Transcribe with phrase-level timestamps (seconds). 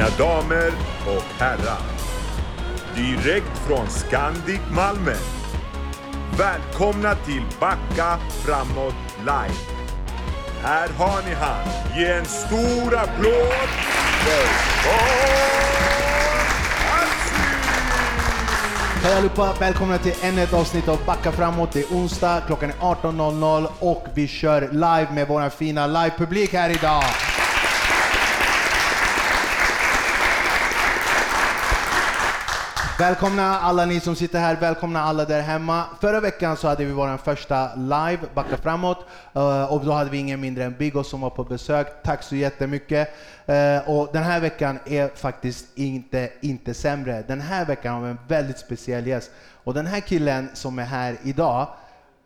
[0.00, 0.72] Mina damer
[1.06, 1.82] och herrar.
[2.96, 5.14] Direkt från Scandic Malmö.
[6.38, 9.60] Välkomna till Backa framåt live.
[10.62, 11.98] Här har ni han.
[11.98, 13.68] Ge en stor applåd
[14.24, 14.70] för
[19.02, 21.72] Hej allihopa, välkomna till ännu ett avsnitt av Backa framåt.
[21.72, 26.70] Det är onsdag, klockan är 18.00 och vi kör live med vår fina livepublik här
[26.70, 27.04] idag.
[33.00, 35.84] Välkomna alla ni som sitter här, välkomna alla där hemma.
[36.00, 40.18] Förra veckan så hade vi vår första live, Backa framåt, eh, och då hade vi
[40.18, 42.02] ingen mindre än Bigo som var på besök.
[42.02, 43.08] Tack så jättemycket.
[43.46, 47.24] Eh, och den här veckan är faktiskt inte, inte sämre.
[47.28, 49.30] Den här veckan har vi en väldigt speciell gäst.
[49.64, 51.68] Och den här killen som är här idag,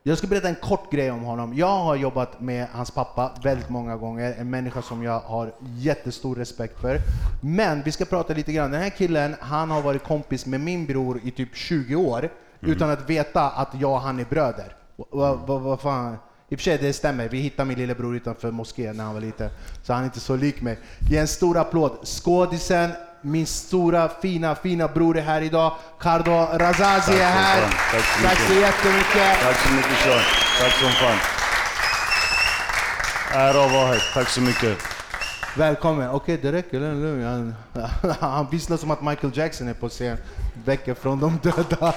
[0.06, 1.54] jag ska berätta en kort grej om honom.
[1.54, 6.36] Jag har jobbat med hans pappa väldigt många gånger, en människa som jag har jättestor
[6.36, 6.98] respekt för.
[7.42, 8.70] Men vi ska prata lite grann.
[8.70, 12.28] Den här killen, han har varit kompis med min bror i typ 20 år,
[12.60, 14.76] utan att veta att jag och han är bröder.
[14.96, 16.16] Vad va, va, fan?
[16.48, 17.28] I och för sig, det stämmer.
[17.28, 19.50] Vi hittade min lillebror utanför moskén när han var liten,
[19.82, 20.78] så han är inte så lik mig.
[21.10, 21.92] Ge en stor applåd.
[22.02, 22.90] Skådisen,
[23.24, 25.72] min stora, fina, fina bror är här idag.
[26.00, 27.60] Cardo Razazi är här.
[27.60, 28.60] Tack så Tack så mycket.
[28.60, 29.40] jättemycket.
[29.42, 30.20] Tack så mycket Sean.
[30.60, 31.18] Tack som fan.
[33.32, 34.02] Ära att vara här.
[34.14, 34.78] Tack så mycket.
[35.56, 36.10] Välkommen.
[36.10, 36.80] Okej, det räcker.
[36.80, 37.24] Lugn.
[37.24, 37.54] Han,
[38.20, 40.16] han visslar som att Michael Jackson är på scen.
[40.64, 41.92] Väcker från de döda.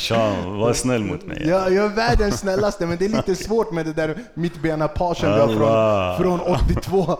[0.00, 1.48] Sean, var snäll mot mig.
[1.48, 5.30] Jag, jag är världens snällaste, men det är lite svårt med det där mittbena pagen
[5.32, 6.18] du har Allah.
[6.18, 7.18] från, från 82.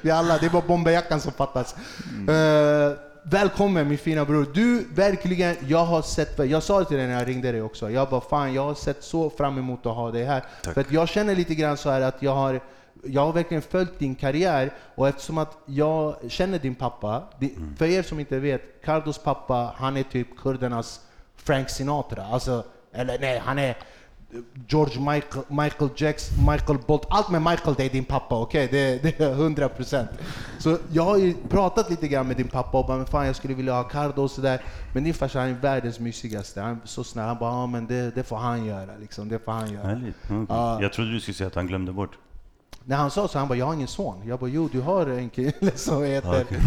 [0.00, 1.74] Vi alla, det är bara bomberjackan som fattas.
[2.28, 4.46] Eh, välkommen min fina bror.
[4.54, 7.90] Du, verkligen, jag har sett, jag sa det till dig när jag ringde dig också,
[7.90, 10.44] jag bara fan jag har sett så fram emot att ha dig här.
[10.62, 10.74] Tack.
[10.74, 12.60] För jag känner lite grann så här att jag har
[13.04, 17.86] jag har verkligen följt din karriär och eftersom att jag känner din pappa, det, för
[17.86, 21.00] er som inte vet, Cardos pappa, han är typ kurdernas
[21.36, 22.24] Frank Sinatra.
[22.24, 23.76] Alltså, eller nej, han är
[24.68, 27.06] George Michael, Michael Jackson, Michael Bolt.
[27.10, 28.68] Allt med Michael, det är din pappa, okej?
[28.70, 30.10] Det, det är 100 procent.
[30.58, 33.36] Så jag har ju pratat lite grann med din pappa och bara, men fan jag
[33.36, 34.62] skulle vilja ha Cardo och sådär.
[34.94, 36.60] Men din farsa, han är världens mysigaste.
[36.60, 37.26] Han är så snäll.
[37.26, 39.28] Han bara, ja men det, det får han göra liksom.
[39.28, 39.86] Det får han göra.
[39.86, 40.16] Härligt.
[40.24, 40.46] Okej.
[40.48, 40.82] Ja.
[40.82, 42.18] Jag trodde du skulle säga att han glömde bort.
[42.84, 44.22] När han sa så, han bara, jag har ingen son.
[44.26, 46.44] Jag bara, jo du har en kille som heter...
[46.46, 46.60] Okej.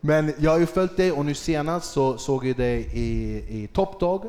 [0.00, 3.66] Men jag har ju följt dig och nu senast så såg jag dig i, i
[3.66, 4.24] Top Dog.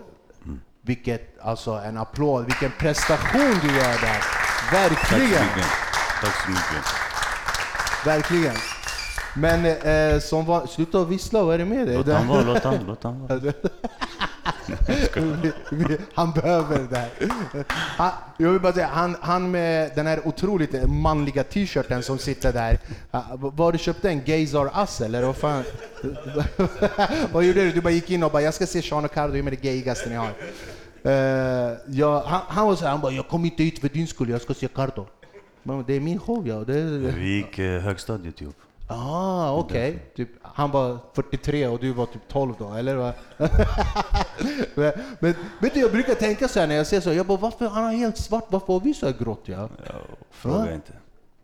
[0.82, 4.24] Vilket, alltså en applåd, vilken prestation du gör där.
[4.72, 5.66] Tack så Verkligen, mycket.
[6.22, 6.86] Tack så mycket.
[8.06, 8.56] verkligen.
[9.36, 11.98] Men eh, som var, sluta vissla, vad är det med dig?
[11.98, 13.40] Låt han vara, låt han, låt han vara.
[16.14, 17.10] Han behöver det här.
[17.72, 22.54] Han, jag vill bara säga, han, han med den här otroligt manliga t-shirten som sitter
[22.54, 22.80] där.
[23.12, 24.24] Ah, var Vad har du köpt den?
[24.24, 25.64] Gays are us eller vad fan?
[27.32, 27.72] vad gjorde du?
[27.72, 29.64] Du bara gick in och bara, jag ska se Sean och Cardo, de är det
[29.64, 30.32] gayigaste ni har.
[31.04, 33.90] Eh, uh, jag, han, han var så här, han bara, jag kom inte hit för
[33.90, 35.06] din skull, jag ska se Cardo.
[35.64, 36.64] Men det är min show ja.
[36.64, 38.56] Det, Vi gick eh, högstadiet ihop.
[38.92, 40.00] Ah, okej.
[40.16, 42.96] Typ, han var 43 och du var typ 12 då, eller?
[42.96, 43.14] vad?
[44.76, 47.38] men, men vet du, jag brukar tänka så här när jag ser så, jag bara
[47.38, 49.42] varför han har helt svart, varför har vi så här grått?
[49.46, 49.70] Ja?
[49.86, 49.94] Ja,
[50.32, 50.74] fråga Va?
[50.74, 50.94] inte.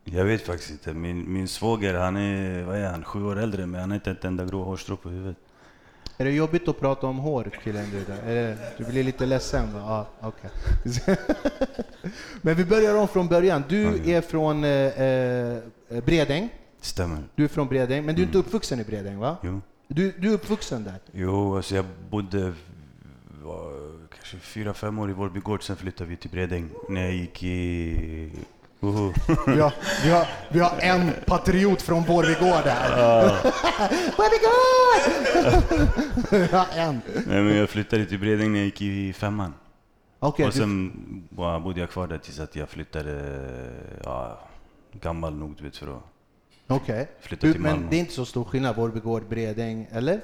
[0.04, 0.94] Jag vet faktiskt inte.
[0.94, 4.12] Min, min svåger, han är, vad är han, sju år äldre, men han har inte
[4.12, 5.38] ett enda grå hårstrå på huvudet.
[6.18, 8.32] Är det jobbigt att prata om hår, där?
[8.32, 10.06] Är det, du blir lite ledsen va?
[10.22, 10.50] Ja, okej.
[12.42, 13.64] men vi börjar om från början.
[13.68, 14.14] Du Okej.
[14.14, 16.50] är från eh, eh, Bredäng.
[16.86, 17.24] Stämmer.
[17.36, 19.38] Du är från Bredäng, men du är inte uppvuxen i Bredäng va?
[19.44, 19.62] Jo.
[19.88, 21.00] Du, du är uppvuxen där?
[21.12, 22.54] Jo, alltså jag bodde
[23.44, 23.72] var,
[24.16, 27.44] kanske fyra, fem år i Vårby gård, sen flyttade vi till Bredäng när jag gick
[27.44, 28.32] i...
[28.80, 29.74] Vi har,
[30.04, 33.30] vi har, vi har en patriot från Vårvigård här.
[34.18, 35.04] Vårvigård!
[36.50, 37.02] vi har en.
[37.28, 39.54] Nej, men jag flyttade till Bredäng när jag gick i femman.
[40.20, 40.92] Okej, och du- sen
[41.30, 43.42] bara bodde jag kvar där tills att jag flyttade,
[44.04, 44.40] ja,
[45.02, 46.04] gammal nog du vet för att...
[46.68, 47.08] okej.
[47.30, 50.22] Du, till Men det är inte så stor skillnad, Vårvigård, Bredäng, eller?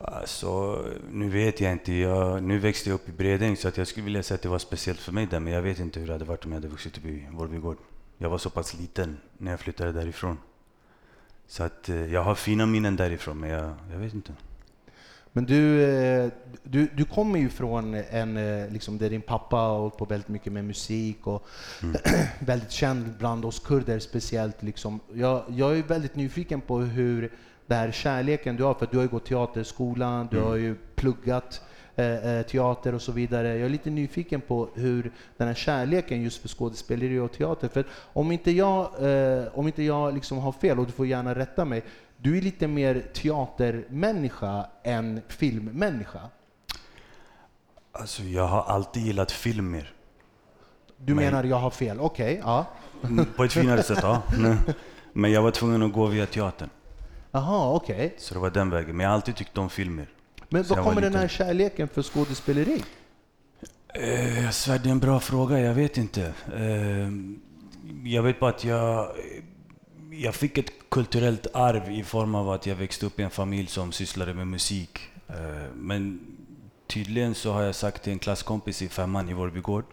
[0.00, 1.92] Alltså, nu vet jag inte.
[1.92, 4.48] Jag, nu växte jag upp i Bredäng så att jag skulle vilja säga att det
[4.48, 5.40] var speciellt för mig där.
[5.40, 7.60] Men jag vet inte hur det hade varit om jag hade vuxit upp i Vårby.
[8.18, 10.38] Jag var så pass liten när jag flyttade därifrån.
[11.46, 14.32] Så att eh, jag har fina minnen därifrån, men jag, jag vet inte.
[15.32, 16.30] Men du, eh,
[16.62, 20.28] du, du kommer ju från en, eh, liksom, där din pappa har hållit på väldigt
[20.28, 21.46] mycket med musik och
[22.38, 24.62] väldigt känd bland oss kurder speciellt.
[24.62, 25.00] Liksom.
[25.14, 27.32] Jag, jag är väldigt nyfiken på hur
[27.66, 31.62] den här kärleken du har, för du har ju gått teaterskolan, du har ju pluggat.
[31.98, 33.48] Eh, eh, teater och så vidare.
[33.48, 37.68] Jag är lite nyfiken på hur den här kärleken just för skådespeleri och teater.
[37.68, 41.34] För om inte jag, eh, om inte jag liksom har fel, och du får gärna
[41.34, 41.82] rätta mig,
[42.16, 46.20] du är lite mer teatermänniska än filmmänniska.
[47.92, 49.92] Alltså jag har alltid gillat film mer.
[50.96, 52.00] Du Men- menar jag har fel?
[52.00, 52.66] Okej, ja.
[53.04, 54.22] Mm, På ett finare sätt, ja.
[55.12, 56.70] Men jag var tvungen att gå via teatern.
[57.30, 58.14] Jaha, okej.
[58.18, 58.96] Så det var den vägen.
[58.96, 60.06] Men jag har alltid tyckt om filmer.
[60.48, 62.82] Men var kommer den här kärleken för skådespeleri?
[63.94, 65.60] Eh, svär, det är en bra fråga.
[65.60, 66.32] Jag vet inte.
[66.56, 67.08] Eh,
[68.04, 69.08] jag vet bara att jag,
[70.10, 73.66] jag fick ett kulturellt arv i form av att jag växte upp i en familj
[73.66, 74.98] som sysslade med musik.
[75.28, 75.34] Eh,
[75.74, 76.20] men
[76.86, 79.84] tydligen så har jag sagt till en klasskompis i femman i Vårby gård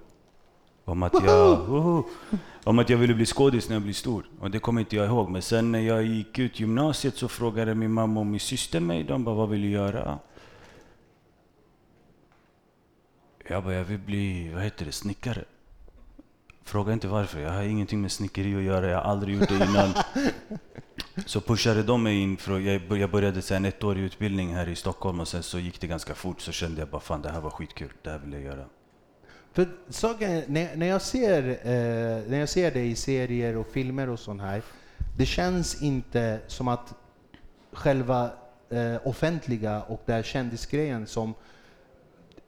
[0.86, 2.04] om att jag, Woho!
[2.64, 4.26] om att jag ville bli skådis när jag blir stor.
[4.40, 5.30] Och det kommer inte jag ihåg.
[5.30, 9.04] Men sen när jag gick ut gymnasiet så frågade min mamma och min syster mig.
[9.04, 10.20] De bara, vad vill du göra?
[13.48, 15.44] Jag bara, jag vill bli, vad heter det, snickare.
[16.64, 19.56] Fråga inte varför, jag har ingenting med snickeri att göra, jag har aldrig gjort det
[19.56, 19.94] innan.
[21.26, 24.76] Så pushade de mig in, för jag bör- jag började en ettårig utbildning här i
[24.76, 27.42] Stockholm och sen så gick det ganska fort så kände jag bara fan det här
[27.42, 28.66] var skitkul, det här vill jag göra.
[29.54, 33.68] För saken, är, när, när, jag ser, eh, när jag ser dig i serier och
[33.68, 34.62] filmer och sånt här,
[35.18, 36.94] det känns inte som att
[37.72, 38.30] själva
[38.70, 41.34] eh, offentliga och den här kändisgrejen som,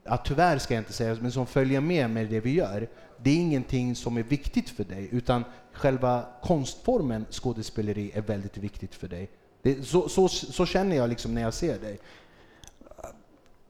[0.07, 2.87] ja, tyvärr ska jag inte säga, men som följer med med det vi gör,
[3.17, 5.43] det är ingenting som är viktigt för dig, utan
[5.73, 9.29] själva konstformen skådespeleri är väldigt viktigt för dig.
[9.61, 11.99] Det, så, så, så känner jag liksom när jag ser dig.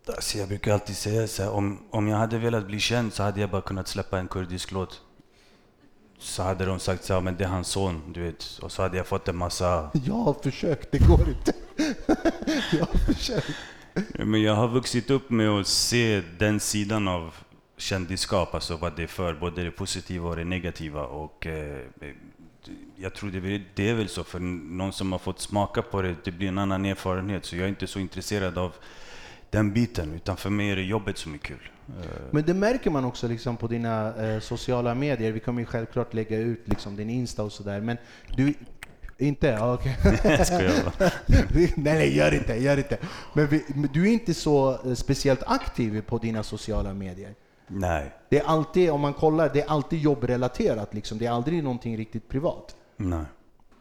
[0.08, 3.24] Alltså jag brukar alltid säga så här, om, om jag hade velat bli känd så
[3.24, 5.02] hade jag bara kunnat släppa en kurdisk låt.
[6.20, 8.60] Så hade de sagt så här, men det är hans son, du vet.
[8.62, 11.54] Och så hade jag fått en massa Jag har försökt, det går inte.
[12.72, 13.48] jag har försökt.
[14.14, 17.34] Men jag har vuxit upp med att se den sidan av
[17.78, 21.04] kändisskap, alltså vad det är för, både det positiva och det negativa.
[21.04, 21.78] Och eh,
[22.96, 25.82] jag tror det, är väl- det är väl så, för någon som har fått smaka
[25.82, 27.46] på det, det blir en annan erfarenhet.
[27.46, 28.74] Så jag är inte så intresserad av
[29.50, 31.70] den biten, utan för mig är det jobbet som är kul.
[31.88, 32.10] Eh.
[32.32, 35.32] Men det märker man också liksom på dina eh, sociala medier.
[35.32, 37.82] Vi kommer ju självklart lägga ut liksom din Insta och sådär.
[37.82, 37.98] Men
[38.36, 38.54] du...
[39.18, 39.60] Inte?
[39.62, 39.98] Okej.
[40.24, 41.12] jag skojar bara.
[41.28, 42.98] nej, nej, gör inte, gör inte.
[43.34, 47.36] Men, vi, men du är inte så eh, speciellt aktiv på dina sociala medier.
[47.68, 51.18] Nej, Det är alltid, om man kollar, det är alltid jobbrelaterat liksom.
[51.18, 52.76] Det är aldrig någonting riktigt privat.
[52.98, 53.26] nej.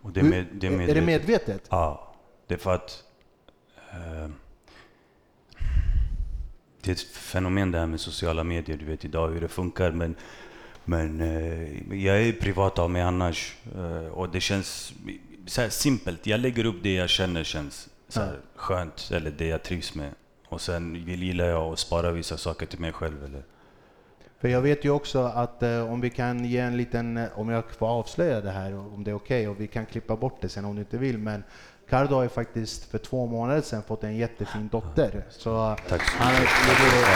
[0.02, 1.66] Och det är, med, det är, är det medvetet?
[1.70, 2.14] Ja,
[2.46, 3.04] det är för att...
[3.90, 4.30] Eh,
[6.80, 9.90] det är ett fenomen det här med sociala medier, du vet idag hur det funkar.
[9.90, 10.14] Men,
[10.84, 13.56] men eh, jag är privat av mig annars.
[13.76, 14.92] Eh, och det känns
[15.46, 16.26] så här simpelt.
[16.26, 20.10] Jag lägger upp det jag känner känns så här skönt, eller det jag trivs med.
[20.48, 23.24] Och sen vill gillar jag att spara vissa saker till mig själv.
[23.24, 23.42] Eller?
[24.40, 27.48] För jag vet ju också att eh, om vi kan ge en liten, eh, om
[27.48, 30.48] jag får avslöja det här, om det är okej, och vi kan klippa bort det
[30.48, 31.44] sen om du inte vill, men
[31.90, 35.24] Cardo har ju faktiskt för två månader sedan fått en jättefin dotter.
[35.30, 36.48] Så Tack så han, mycket.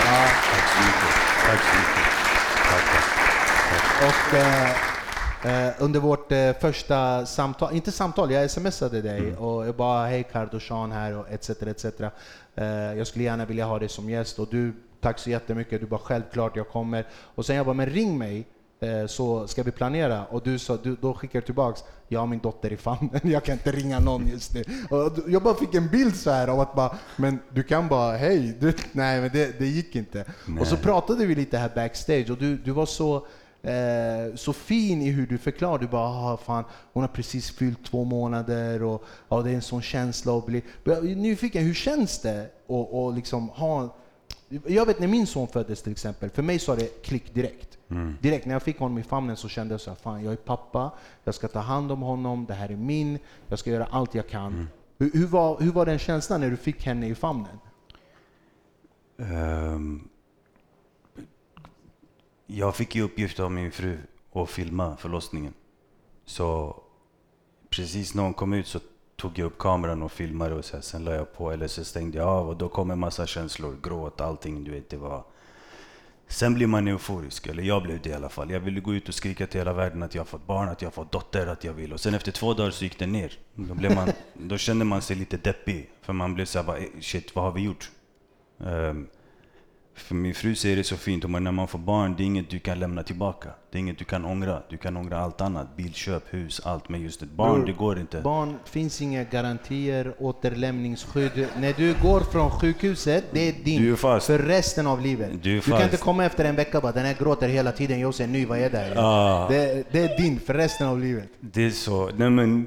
[0.04, 1.14] ja, Tack så mycket.
[1.46, 2.04] Tack så mycket.
[2.70, 4.02] Tack, tack.
[4.02, 4.89] och eh,
[5.44, 10.22] eh, under vårt eh, första samtal, inte samtal, jag smsade dig och jag bara hej
[10.32, 11.50] Cardo, Sean här och etc.
[11.50, 11.84] etc.
[12.54, 15.86] Eh, jag skulle gärna vilja ha dig som gäst och du, tack så jättemycket, du
[15.86, 17.06] bara självklart jag kommer.
[17.34, 18.46] Och sen jag bara, men ring mig
[18.80, 20.24] eh, så ska vi planera.
[20.24, 23.44] Och du sa, du, då skickar du tillbaks, jag har min dotter i famnen, jag
[23.44, 24.64] kan inte ringa någon just nu.
[24.90, 28.16] Och jag bara fick en bild så här av att bara, men du kan bara,
[28.16, 30.24] hej, du, nej men det, det gick inte.
[30.60, 30.84] Och så Nej.
[30.84, 33.26] pratade vi lite här backstage och du, du var så,
[33.62, 35.84] eh, så fin i hur du förklarade.
[35.84, 39.62] Du bara, ah, fan, hon har precis fyllt två månader och ja, det är en
[39.62, 40.62] sån känsla att bli...
[40.84, 43.96] Jag är nyfiken, hur känns det att att liksom ha...
[44.66, 47.78] Jag vet när min son föddes till exempel, för mig sa det klick direkt.
[48.20, 50.36] Direkt när jag fick honom i famnen så kände jag så här, fan jag är
[50.36, 50.90] pappa,
[51.24, 54.28] jag ska ta hand om honom, det här är min, jag ska göra allt jag
[54.28, 54.68] kan.
[54.98, 57.58] Hur, hur, var, hur var den känslan när du fick henne i famnen?
[59.18, 60.08] Ehm,
[62.54, 63.98] jag fick i uppgift av min fru
[64.32, 65.54] att filma förlossningen.
[66.24, 66.76] Så
[67.70, 68.80] precis när hon kom ut så
[69.16, 71.84] tog jag upp kameran och filmade och så här, sen la jag på eller så
[71.84, 74.64] stängde jag av och då kom en massa känslor, gråt, allting.
[74.64, 75.24] Du vet, det var...
[76.28, 78.50] Sen blir man euforisk, eller jag blev det i alla fall.
[78.50, 80.82] Jag ville gå ut och skrika till hela världen att jag har fått barn, att
[80.82, 81.92] jag har fått dotter, att jag vill.
[81.92, 83.38] Och sen efter två dagar så gick det ner.
[83.54, 85.90] Då, blev man, då kände man sig lite deppig.
[86.02, 87.90] För man blev såhär, bara, "Eh, shit vad har vi gjort?
[88.60, 89.08] Ehm,
[89.94, 92.50] För min fru säger det så fint, om när man får barn, det är inget
[92.50, 93.48] du kan lämna tillbaka.
[93.70, 94.62] Det är inget du kan ångra.
[94.68, 95.76] Du kan ångra allt annat.
[95.76, 96.88] Bilköp, hus, allt.
[96.88, 98.20] Men just ett barn, Bror, det går inte.
[98.20, 101.46] Barn finns inga garantier, återlämningsskydd.
[101.58, 104.26] När du går från sjukhuset, det är din Du är fast.
[104.26, 105.42] för resten av livet.
[105.42, 108.00] Du är kan inte komma efter en vecka och bara den här gråter hela tiden,
[108.00, 108.94] jag ser ny, vad är det?
[108.96, 109.48] Ah.
[109.48, 109.84] det?
[109.92, 111.28] Det är din för resten av livet.
[111.40, 112.10] Det är så.
[112.16, 112.66] Nej, men,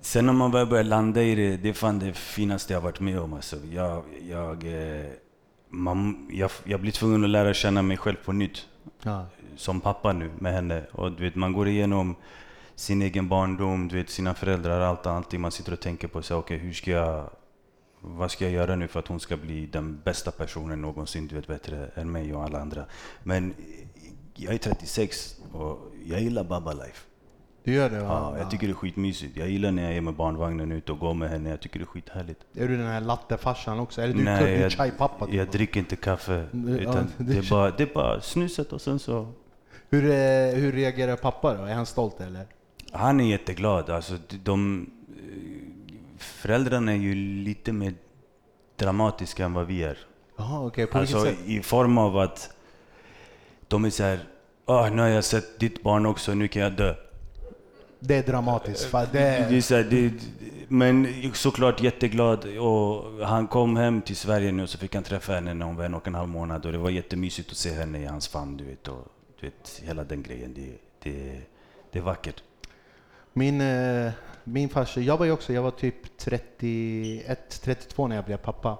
[0.00, 3.00] sen när man väl börjar landa i det, det är fan det finaste jag varit
[3.00, 3.32] med om.
[3.32, 5.06] Alltså, jag, jag, eh,
[5.68, 8.66] man, jag, jag blir tvungen att lära känna mig själv på nytt.
[9.02, 9.26] Ja.
[9.56, 10.84] Som pappa nu med henne.
[10.92, 12.16] Och du vet, man går igenom
[12.74, 15.40] sin egen barndom, du vet, sina föräldrar, allt, allting.
[15.40, 17.30] Man sitter och tänker på så, okay, hur ska jag,
[18.00, 21.34] vad ska jag göra nu för att hon ska bli den bästa personen någonsin, du
[21.34, 22.84] vet, bättre än mig och alla andra.
[23.22, 23.54] Men
[24.34, 27.07] jag är 36 och jag gillar Baba Life.
[27.68, 28.00] Du gör det?
[28.00, 28.32] va?
[28.34, 29.36] Ja, jag tycker det är skitmysigt.
[29.36, 31.50] Jag gillar när jag är med barnvagnen ute och går med henne.
[31.50, 32.40] Jag tycker det är skithärligt.
[32.56, 34.02] Är du den här lattefarsan också?
[34.02, 35.26] Eller du, Nej, du är jag, chai-pappa?
[35.26, 35.34] typ.
[35.34, 36.46] jag dricker inte kaffe.
[36.52, 39.32] Ja, Utan det- det, är bara, det är bara snuset och sen så...
[39.90, 41.62] Hur, eh, hur reagerar pappa då?
[41.64, 42.46] Är han stolt eller?
[42.92, 43.90] Han är jätteglad.
[43.90, 44.86] Alltså, de,
[46.18, 47.94] föräldrarna är ju lite mer
[48.76, 49.98] dramatiska än vad vi är.
[50.36, 50.86] Jaha, okej.
[50.86, 51.36] På Alltså sätt?
[51.46, 52.50] i form av att
[53.68, 54.18] de är så här,
[54.64, 56.94] "Ah, nu har jag sett ditt barn också, nu kan jag dö.
[58.00, 58.92] Det är dramatiskt.
[58.92, 60.12] Det Det är här,
[60.68, 65.32] men såklart jätteglad och han kom hem till Sverige nu och så fick han träffa
[65.32, 67.72] henne när hon var en och en halv månad och det var jättemysigt att se
[67.72, 69.06] henne i hans famn du vet och
[69.40, 70.54] du vet hela den grejen.
[70.54, 71.40] Det, det,
[71.92, 72.42] det är vackert.
[73.32, 74.12] min, eh,
[74.44, 78.78] min farsa, jag var ju också, jag var typ 31, 32 när jag blev pappa.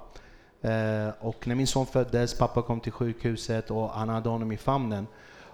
[0.63, 4.57] Eh, och när min son föddes, pappa kom till sjukhuset och han hade honom i
[4.57, 5.07] famnen.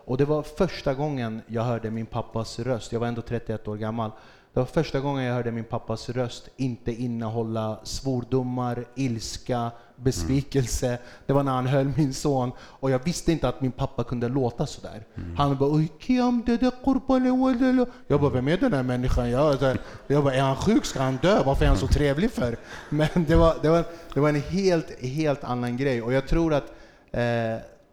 [0.04, 2.92] Och det var första gången jag hörde min pappas röst.
[2.92, 4.10] Jag var ändå 31 år gammal.
[4.54, 10.98] Det var första gången jag hörde min pappas röst inte innehålla svordomar, ilska, besvikelse.
[11.26, 14.28] Det var när han höll min son och jag visste inte att min pappa kunde
[14.28, 15.04] låta sådär.
[15.36, 19.30] Han bara Kiam dede kurbale wadala." Jag bara vem är den här människan?
[19.30, 20.84] Jag, jag bara är han sjuk?
[20.84, 21.42] Ska han dö?
[21.46, 22.56] Varför är han så trevlig för?
[22.88, 23.84] Men det var, det var,
[24.14, 26.72] det var en helt, helt annan grej och jag tror att
[27.12, 27.22] eh,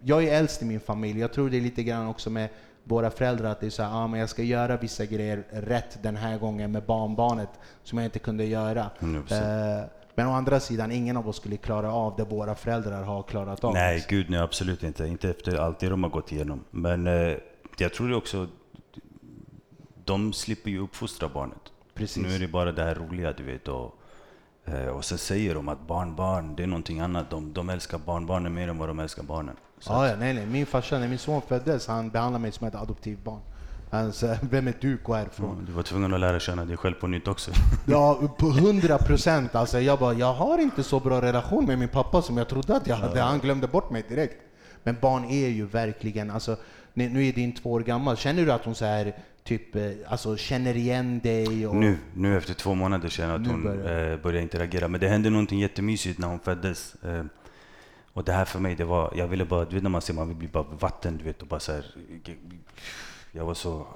[0.04, 1.20] jag är äldst i min familj.
[1.20, 2.50] Jag tror det är lite grann också med
[2.84, 6.04] våra föräldrar att det är så här, ah, men jag ska göra vissa grejer rätt
[6.04, 7.50] den här gången med barnbarnet
[7.84, 8.90] som jag inte kunde göra.
[9.00, 9.80] 100%.
[9.80, 13.24] Eh, men å andra sidan, ingen av oss skulle klara av det våra föräldrar har
[13.24, 13.74] klarat av.
[13.74, 15.08] Nej, gud nej, absolut inte.
[15.08, 16.64] Inte efter allt det de har gått igenom.
[16.72, 17.38] Men eh,
[17.78, 18.48] jag tror också,
[20.06, 21.72] de slipper ju uppfostra barnet.
[21.94, 22.24] Precis.
[22.24, 23.68] Nu är det bara det här roliga, du vet.
[23.68, 24.01] Och,
[24.96, 27.30] och sen säger de att barn, barn, det är någonting annat.
[27.30, 29.56] De, de älskar barnbarnen mer än vad de älskar barnen.
[29.80, 30.46] Så Ja, ja, nej, nej.
[30.46, 33.40] Min farsa, när min son föddes, han behandlade mig som ett adoptivbarn.
[33.92, 34.98] Han sa, vem är du?
[35.04, 35.64] Gå härifrån.
[35.66, 37.52] Du var tvungen att lära känna dig själv på nytt också.
[37.86, 39.56] Ja, på hundra procent.
[39.56, 42.76] Alltså, jag bara, jag har inte så bra relation med min pappa som jag trodde
[42.76, 43.22] att jag hade.
[43.22, 44.36] Han glömde bort mig direkt.
[44.84, 46.56] Men barn är ju verkligen, alltså,
[46.94, 48.18] nu är din två år gammal.
[48.18, 51.68] Känner du att hon så här, typ, eh, alltså, känner igen dig?
[51.68, 51.76] Och...
[51.76, 54.88] Nu, nu efter två månader känner jag att hon börjar- eh, börjar interagera.
[54.88, 56.96] Men det hände någonting jättemysigt när hon föddes.
[57.04, 57.24] Eh,
[58.14, 60.14] och det här för mig, det var, jag ville bara, du vet när man ser
[60.14, 61.86] man vill bli bara vatten, du vet och bara så här,
[63.32, 63.88] Jag var så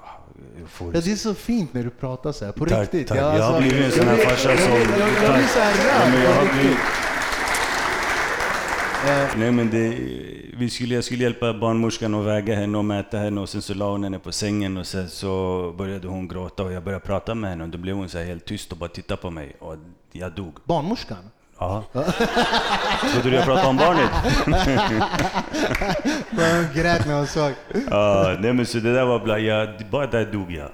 [0.80, 3.08] Ja, det är så fint när du pratar så här, på Tack, riktigt.
[3.08, 3.18] tack.
[3.18, 4.80] Ja, Jag har alltså, blivit en sån här jag farsa jag som- Jag,
[5.22, 5.74] jag blir så här
[6.04, 6.36] Ja, men jag rörd.
[6.36, 6.84] har på blivit- riktigt.
[6.84, 7.15] Eh,
[9.36, 9.88] Nej men det,
[10.58, 13.74] vi skulle, jag skulle hjälpa barnmorskan att väga henne och mäta henne och sen så
[13.74, 17.34] la hon henne på sängen och sen så började hon gråta och jag började prata
[17.34, 19.76] med henne och då blev hon så helt tyst och bara tittade på mig och
[20.12, 20.56] jag dog.
[20.64, 21.18] barnmorskan?
[21.58, 21.84] Ja.
[23.12, 24.10] Trodde du jag pratade om barnet?
[26.30, 27.52] Jag grät när hon såg.
[27.90, 30.68] Ja, nej men så det där var bla, jag, bara där dog jag.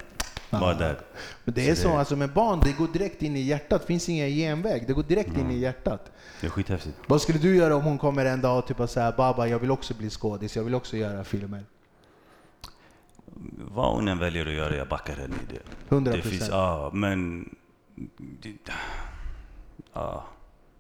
[0.61, 0.99] Bara där.
[1.45, 3.81] Men det är Så så, det- alltså med barn, det går direkt in i hjärtat.
[3.81, 4.87] Det finns ingen genväg.
[4.87, 6.13] Det går direkt in i hjärtat.
[6.41, 6.97] Det är skithäftigt.
[7.07, 9.71] Vad skulle du göra om hon kommer en dag och typ säger Baba, jag vill
[9.71, 11.65] också bli skådis, jag vill också göra filmer.
[13.75, 15.95] Vad hon än väljer att göra, jag backar henne i det.
[15.97, 16.13] 100%.
[16.13, 17.49] Det finns, ja, men...
[18.17, 18.57] Det,
[19.93, 20.25] ja,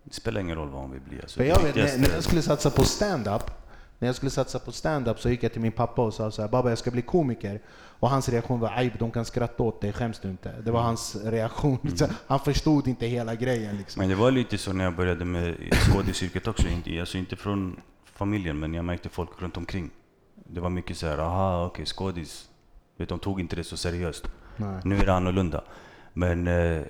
[0.05, 1.21] det spelar ingen roll vad hon vill bli.
[1.21, 3.50] Alltså, För jag vet, viktigaste- när, när jag skulle satsa på stand-up,
[3.99, 6.43] när jag skulle satsa på stand-up så gick jag till min pappa och sa så
[6.43, 7.61] här, Baba jag ska bli komiker.
[8.02, 10.52] Och hans reaktion var, aj de kan skratta åt dig, skäms du inte?
[10.64, 11.97] Det var hans reaktion.
[11.97, 14.00] Så Han förstod inte hela grejen liksom.
[14.00, 16.68] Men det var lite så när jag började med skådisyrket också.
[16.68, 19.90] Inte, alltså inte från familjen, men jag märkte folk runt omkring.
[20.35, 22.49] Det var mycket så här, aha, okej, skådis.
[22.97, 24.25] Vet, de tog inte det så seriöst.
[24.56, 24.80] Nej.
[24.85, 25.64] Nu är det annorlunda.
[26.12, 26.82] Men eh,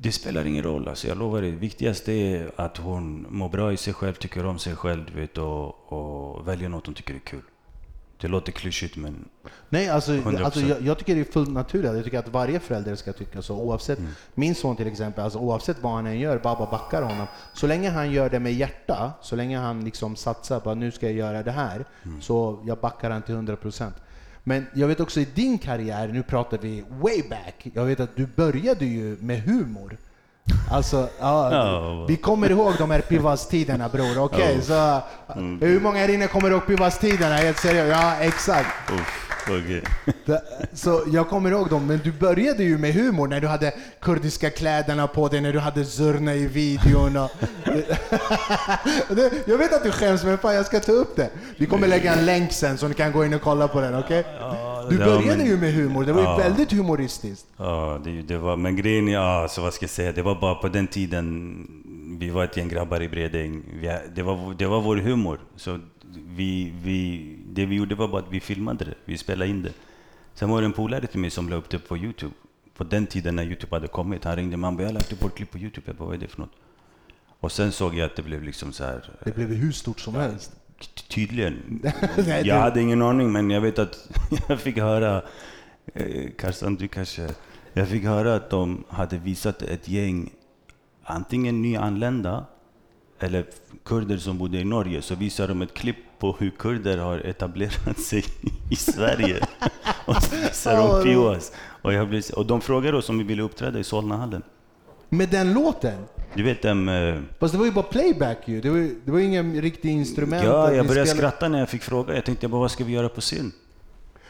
[0.00, 1.50] det, spelar ingen roll, alltså, jag lovar dig.
[1.50, 5.38] Det viktigaste är att hon mår bra i sig själv, tycker om sig själv vet,
[5.38, 7.42] och, och väljer något hon tycker är kul.
[8.20, 9.28] Det låter klyschigt men
[9.68, 10.44] Nej, alltså, 100%.
[10.44, 11.92] alltså jag, jag tycker det är fullt naturligt.
[11.94, 13.56] Jag tycker att varje förälder ska tycka så.
[13.56, 14.10] Oavsett, Mm.
[14.34, 17.26] Min son till exempel, alltså, oavsett vad han än gör, Baba backar honom.
[17.54, 20.90] Så länge han gör det med hjärta, så länge han liksom satsar på att nu
[20.90, 22.20] ska jag göra det här, Mm.
[22.22, 23.92] så jag backar han till 100%.
[24.44, 28.16] Men jag vet också i din karriär, nu pratar vi way back, jag vet att
[28.16, 29.96] du började ju med humor.
[30.70, 32.04] Alltså, ja, Ja.
[32.08, 34.56] vi kommer ihåg de här Pivas-tiderna bror, okej?
[34.68, 35.02] Ja.
[35.28, 35.60] Så, Mm.
[35.60, 37.34] hur många här inne kommer ihåg Pivas-tiderna?
[37.34, 37.90] Helt seriöst?
[38.02, 38.68] Ja, exakt.
[39.48, 39.82] okej.
[40.26, 40.42] Det-
[40.74, 44.50] Så jag kommer ihåg dem, men du började ju med humor när du hade kurdiska
[44.50, 47.16] kläderna på dig, när du hade Zurna i videon.
[47.16, 47.30] Och
[49.46, 51.30] jag vet att du skäms, men fan jag ska ta upp det.
[51.56, 53.94] Vi kommer lägga en länk sen så ni kan gå in och kolla på den,
[53.98, 54.24] okej?
[54.88, 56.36] Du ja, började men- ju med humor, det var ju Ja.
[56.36, 57.46] väldigt humoristiskt.
[57.56, 60.54] Ja, det, det var, men grejen ja, så vad ska jag säga, det var bara
[60.54, 64.80] på den tiden, vi var ett gäng grabbar i Bredäng, vi, det, var, det var
[64.80, 65.38] vår humor.
[65.56, 65.78] Så
[66.26, 69.72] vi, vi, det vi gjorde var bara att vi filmade det, vi spelade in det.
[70.34, 72.32] Sen var det en polare till mig som la upp det på Youtube.
[72.76, 75.22] På den tiden när Youtube hade kommit, han ringde mig och bara, jag lagt upp
[75.24, 76.52] vårt klipp på Youtube, jag bara, vad är det för något?
[77.40, 80.00] Och sen såg jag att det blev liksom så här, Det blev ju hur stort
[80.00, 80.52] som helst.
[80.80, 81.82] Ty- Tydligen.
[82.44, 84.08] Jag hade ingen aning, men jag vet att
[84.48, 85.22] jag fick höra,
[85.94, 87.28] eh, Karlsson, du kanske,
[87.72, 90.30] jag fick höra att de hade visat ett gäng,
[91.04, 92.44] antingen nyanlända
[93.20, 93.44] eller
[93.84, 97.98] kurder som bodde i Norge, så visade de ett klipp på hur kurder har etablerat
[98.00, 98.24] sig
[98.70, 99.46] i Sverige.
[100.06, 101.40] och så visade Ja, de.
[101.82, 104.42] Och, jag blev, och de frågade oss om vi ville uppträda i Solnahallen.
[105.12, 105.98] Med den låten?
[106.34, 106.88] Du vet dem...
[106.88, 109.90] Eh, Fast det var ju bara playback ju, det var, det var ju ingen riktig
[109.90, 110.44] instrument.
[110.44, 112.14] ja, jag började spelade- skratta när jag fick fråga.
[112.14, 113.52] Jag tänkte bara, vad ska vi göra på scen?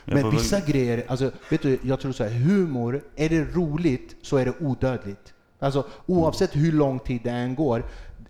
[0.04, 3.44] Jag Men bara, vissa grejer, alltså, vet du, jag tror så här, humor, är det
[3.44, 5.32] roligt så är det odödligt.
[5.58, 7.84] Alltså oavsett hur lång tid det än går,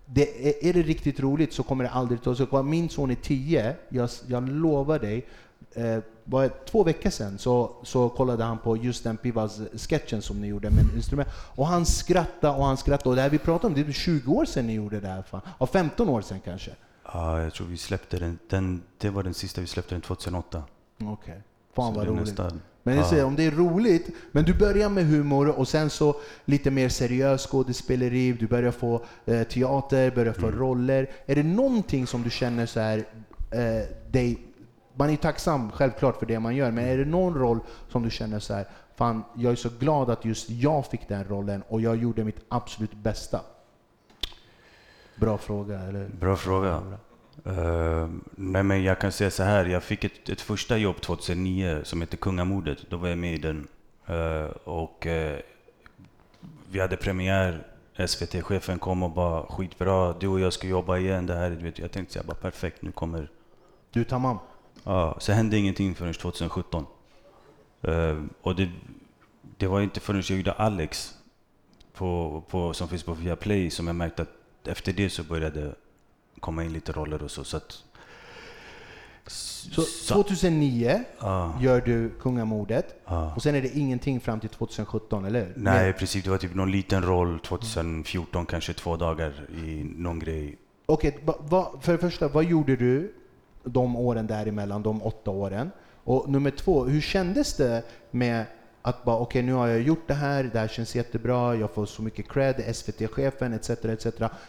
[0.07, 2.49] det, är, är det riktigt roligt så kommer det aldrig ta slut.
[2.65, 5.27] Min son är 10, jag, jag lovar dig,
[5.75, 10.41] eh, var det två veckor sedan så, så kollade han på just den Pivas-sketchen som
[10.41, 11.29] ni gjorde med instrument.
[11.57, 13.09] Och han skrattade och han skrattade.
[13.11, 15.23] Och det här vi pratade om, det är 20 år sedan ni gjorde det här.
[15.23, 15.41] Fan.
[15.59, 16.71] Ja, 15 år sedan kanske.
[17.13, 18.39] Ja, jag tror vi släppte den.
[18.49, 18.83] den.
[18.99, 20.63] Det var den sista vi släppte den 2008.
[21.05, 21.43] Okej.
[21.75, 22.21] Fan Så vad roligt.
[22.27, 23.09] nästan- Men jag Ja.
[23.11, 26.89] säger, om det är roligt, men du börjar med humor och sen så lite mer
[26.89, 31.11] seriös skådespeleri, du börjar få eh, teater, börjar få roller.
[31.27, 32.99] Är det någonting som du känner så här,
[33.51, 34.39] eh, dig,
[35.01, 38.11] man är tacksam självklart för det man gör, men är det någon roll som du
[38.11, 41.81] känner så här, fan jag är så glad att just jag fick den rollen och
[41.81, 43.41] jag gjorde mitt absolut bästa?
[45.17, 46.09] Bra fråga, eller?
[46.09, 46.83] Bra fråga.
[47.45, 49.65] Eh, nej, men jag kan säga så här.
[49.65, 52.79] Jag fick ett, ett första jobb 2009 som heter Kungamordet.
[52.91, 53.69] Då var jag med i den.
[54.07, 55.39] Eh, och eh,
[56.71, 57.67] vi hade premiär.
[58.07, 60.13] SVT-chefen kom och bara skitbra.
[60.13, 61.27] Du och jag ska jobba igen.
[61.27, 62.83] Det här, vet, jag tänkte så här, bara perfekt.
[62.83, 63.31] Nu kommer
[63.91, 64.39] Du tamam.
[64.85, 66.87] Ja, så hände ingenting förrän 2017.
[67.83, 68.71] Eh, och det,
[69.57, 71.15] det var inte förrän jag gjorde Alex,
[71.95, 75.75] på, på, som finns på Viaplay, som jag märkte att efter det så började
[76.41, 77.45] komma in lite roller och så.
[77.45, 77.85] så, att,
[79.27, 83.35] Så 2009 ja, gör du kungamordet ja.
[83.37, 85.53] och sen är det ingenting fram till 2017, eller hur?
[85.57, 86.25] Nej, precis.
[86.25, 90.59] Det var typ någon liten roll 2014, kanske två dagar i någon grej.
[90.87, 93.15] Okej, va, för det första, vad gjorde du
[93.65, 95.71] de åren däremellan, de åtta åren?
[96.05, 98.45] Och nummer två, hur kändes det med
[98.83, 101.87] att bara okej, nu har jag gjort det här, det här känns jättebra, jag får
[101.87, 103.71] så mycket cred, SVT-chefen etc.
[103.71, 104.07] etc.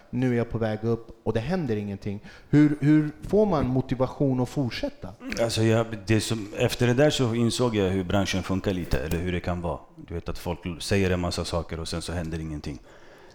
[0.09, 2.19] Nu är jag på väg upp och det händer ingenting.
[2.49, 5.09] Hur, hur får man motivation att fortsätta?
[5.41, 9.17] Alltså jag, det som, efter det där så insåg jag hur branschen funkar lite, eller
[9.17, 9.79] hur det kan vara.
[10.07, 12.79] Du vet att folk säger en massa saker och sen så händer ingenting.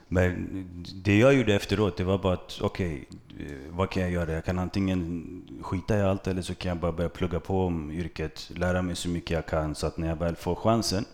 [0.09, 0.49] Men
[0.95, 4.33] det jag gjorde efteråt, det var bara att okej, okay, vad kan jag göra?
[4.33, 7.91] Jag kan antingen skita i allt eller så kan jag bara börja plugga på om
[7.91, 11.05] yrket, lära mig så mycket jag kan så att när jag väl får chansen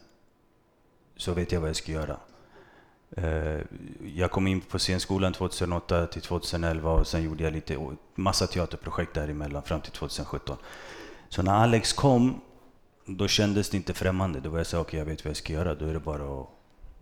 [1.16, 2.16] så vet jag vad jag ska göra.
[3.16, 3.60] Eh,
[4.04, 7.78] jag kom in på scenskolan 2008 till 2011 och sen gjorde jag lite,
[8.14, 10.56] massa teaterprojekt däremellan fram till 2017.
[11.28, 12.40] Så när Alex kom,
[13.06, 14.40] då kändes det inte främmande.
[14.40, 15.74] Då var jag så okej jag vet vad jag ska göra.
[15.74, 16.48] Då är det bara att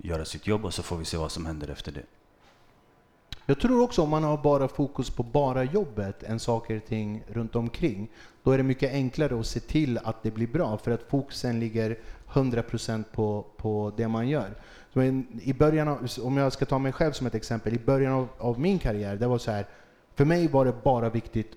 [0.03, 2.05] göra sitt jobb och så får vi se vad som händer efter det.
[3.47, 7.23] Jag tror också om man har bara fokus på bara jobbet än saker och ting
[7.29, 8.09] runt omkring,
[8.43, 11.61] då är det mycket enklare att se till att det blir bra för att fokusen
[11.61, 11.99] ligger
[12.33, 14.55] 100% på, på det man gör.
[14.95, 18.13] In, I början av, om jag ska ta mig själv som ett exempel, i början
[18.13, 19.67] av, av min karriär, det var så här,
[20.15, 21.53] för mig var det bara viktigt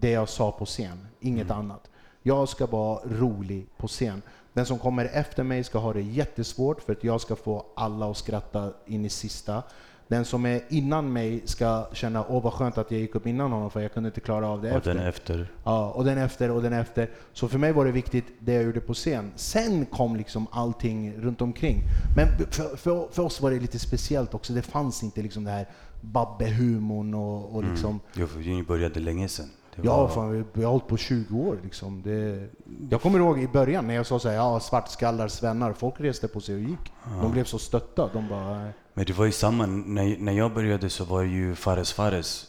[0.00, 1.90] det jag sa på scen, inget annat.
[2.22, 4.22] Jag ska vara rolig på scen.
[4.58, 8.10] Den som kommer efter mig ska ha det jättesvårt för att jag ska få alla
[8.10, 9.62] att skratta in i sista.
[10.08, 13.52] Den som är innan mig ska känna, åh vad skönt att jag gick upp innan
[13.52, 14.94] honom för jag kunde inte klara av det Och efter.
[14.94, 15.52] den efter.
[15.64, 17.10] Ja, och den efter och den efter.
[17.32, 19.32] Så för mig var det viktigt det jag gjorde på scen.
[19.36, 21.82] Sen kom liksom allting runt omkring.
[22.16, 24.52] Men för, för, för oss var det lite speciellt också.
[24.52, 25.68] Det fanns inte liksom det här
[26.00, 28.00] Babbe-humorn och, och liksom...
[28.14, 29.50] Jo, för ni började länge sedan.
[29.82, 32.02] Ja, fan, vi har hållit på 20 år liksom.
[32.02, 32.48] Det,
[32.90, 35.72] jag kommer ihåg i början när jag sa så här, ja svartskallar, svennar.
[35.72, 36.92] Folk reste på sig och gick.
[37.22, 38.10] De blev så stötta.
[38.12, 38.68] De bara.
[38.94, 42.46] Men det var ju samma, när, när jag började så var ju Fares Fares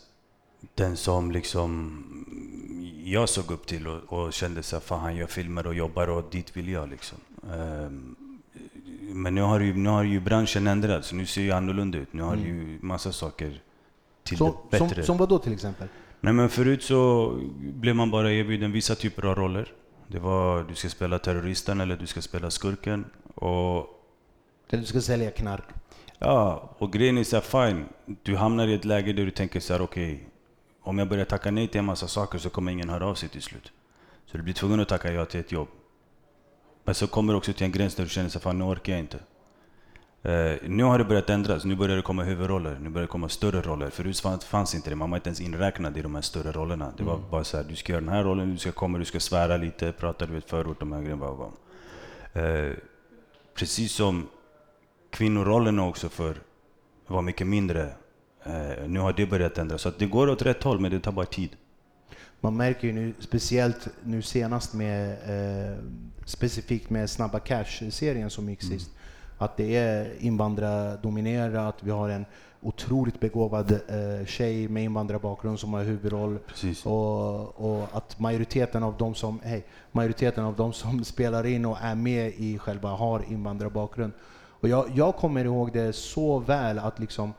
[0.76, 2.04] den som liksom
[3.04, 6.08] jag såg upp till och, och kände så här, fan han gör filmer och jobbar
[6.10, 7.18] och dit vill jag liksom.
[7.54, 8.16] Ehm,
[9.02, 12.14] men nu har, ju, nu har ju branschen ändrats, nu ser ju annorlunda ut.
[12.14, 13.62] Nu har ju massa saker
[14.24, 15.04] till så, det som, bättre.
[15.04, 15.88] som vad då till exempel?
[16.22, 19.74] Nej men förut så blev man bara erbjuden vissa typer av roller.
[20.08, 23.06] Det var du ska spela terroristen eller du ska spela skurken.
[23.36, 23.88] Och
[24.70, 25.64] du ska sälja knark.
[26.20, 27.86] Ja, och grejen är så här, fine.
[28.24, 30.28] Du hamnar i ett läge där du tänker så här, okej.
[30.82, 33.30] om jag börjar tacka nej till en massa saker så kommer ingen höra av sig
[33.30, 33.72] till slut.
[34.26, 35.68] Så du blir tvungen att tacka ja till ett jobb.
[36.84, 38.64] Men så kommer du också till en gräns där du känner så här, fan nu
[38.64, 39.20] orkar jag inte.
[40.24, 41.66] Eh, nu har det börjat ändras.
[41.66, 42.80] Nu börjar det komma huvudroller.
[42.82, 43.90] Nu börjar det komma större roller.
[43.90, 44.96] Förut fanns, fanns inte det.
[44.96, 46.94] Man var inte ens inräknad i de här större rollerna.
[46.98, 49.06] Det var bara så här, du ska göra den här rollen, du ska komma, du
[49.06, 51.52] ska svära lite, prata du vet förort, de här grejerna.
[52.34, 52.74] Eh,
[53.56, 54.28] precis som
[55.10, 56.36] kvinnorollerna också för
[57.08, 57.94] var mycket mindre.
[58.44, 59.82] Eh, nu har det börjat ändras.
[59.82, 61.50] Så det går åt rätt håll, men det tar bara tid.
[62.42, 65.78] Man märker ju nu, speciellt nu senast med, eh,
[66.26, 68.92] specifikt med Snabba Cash-serien som gick sist,
[69.40, 71.76] att det är invandrardominerat.
[71.80, 72.26] Vi har en
[72.62, 76.40] otroligt begåvad eh, tjej med invandrarbakgrund som har huvudroll.
[76.48, 76.86] Precis.
[76.86, 81.78] Och, och att majoriteten av de som, hej, majoriteten av de som spelar in och
[81.82, 84.14] är med i själva har invandrarbakgrund.
[84.62, 87.34] Och jag, jag kommer ihåg det så väl att liksom,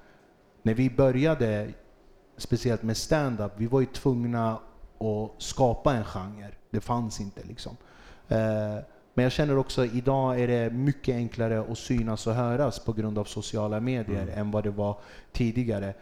[0.63, 1.69] när vi började,
[2.37, 4.59] speciellt med stand-up, vi var ju tvungna
[4.99, 6.51] att skapa en genre.
[6.71, 7.77] Det fanns inte liksom.
[8.29, 8.79] Eh,
[9.21, 13.19] men jag känner också idag är det mycket enklare att synas och höras på grund
[13.19, 14.99] av sociala medier än vad det var
[15.33, 15.95] tidigare.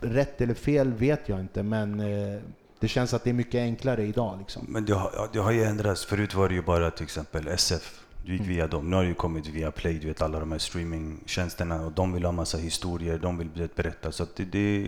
[0.00, 2.40] Rätt eller fel vet jag inte, men eh,
[2.80, 4.38] det känns att det är mycket enklare idag.
[4.38, 4.66] Liksom.
[4.68, 6.04] Men det har, det har ju ändrats.
[6.04, 8.00] Förut var det ju bara till exempel SF.
[8.24, 8.90] Du gick via dem.
[8.90, 11.86] Nu har det kommit via Play, du vet alla de här streamingtjänsterna.
[11.86, 14.12] Och de vill ha massa historier, de vill berätta.
[14.12, 14.86] Så att det, det,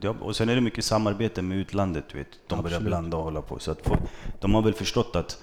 [0.00, 2.28] det, och sen är det mycket samarbete med utlandet, du vet.
[2.46, 2.90] De börjar Absolut.
[2.90, 3.58] blanda och hålla på.
[3.58, 4.00] Så att folk,
[4.40, 5.38] de har väl förstått att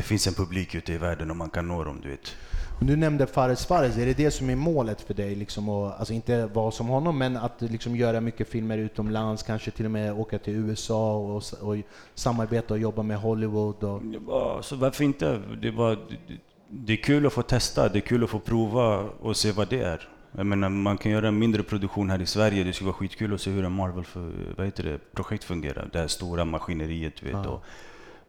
[0.00, 2.36] det finns en publik ute i världen och man kan nå dem, du vet.
[2.80, 5.34] Du nämnde Fares Fares, är det det som är målet för dig?
[5.34, 9.70] Liksom, och, alltså inte vara som honom, men att liksom, göra mycket filmer utomlands, kanske
[9.70, 11.76] till och med åka till USA och, och
[12.14, 13.84] samarbeta och jobba med Hollywood?
[13.84, 15.40] Och, Det var, så varför inte?
[15.62, 16.36] Det, var, det,
[16.68, 19.68] det är kul att få testa, det är kul att få prova och se vad
[19.68, 20.08] det är.
[20.32, 22.64] Jag menar, man kan göra en mindre produktion här i Sverige.
[22.64, 25.88] Det skulle vara skitkul att se hur en Marvel för, vad heter det, projekt fungerar.
[25.92, 27.14] Det här stora maskineriet.
[27.20, 27.48] du Vet, Ja.
[27.50, 27.64] och,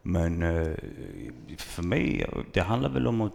[0.01, 0.75] men eh,
[1.57, 3.33] för mig, det handlar väl om att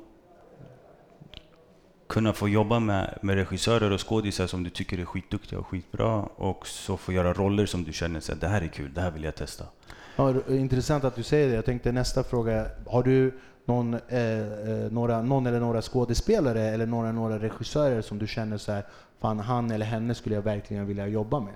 [2.08, 6.22] kunna få jobba med, med regissörer och skådisar som du tycker är skitduktiga och skitbra.
[6.22, 9.10] Och så få göra roller som du känner att det här är kul, det här
[9.10, 9.64] vill jag testa.
[10.16, 11.54] Ja, intressant att du säger det.
[11.54, 12.66] Jag tänkte nästa fråga.
[12.86, 18.18] Har du någon, eh, eh, några, någon eller några skådespelare eller några, några regissörer som
[18.18, 18.86] du känner så här,
[19.20, 21.54] fan han eller henne skulle jag verkligen vilja jobba med?